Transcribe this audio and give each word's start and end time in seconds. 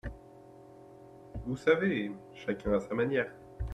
Vous 1.45 1.55
savez… 1.57 2.09
chacun 2.33 2.73
a 2.73 2.79
sa 2.79 2.95
manière. 2.95 3.31